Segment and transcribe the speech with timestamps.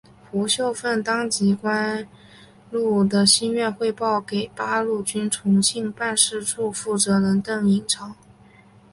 [0.31, 2.07] 胡绣凤当即将关
[2.71, 8.15] 露的心愿汇报给八路军重庆办事处负责人邓颖超。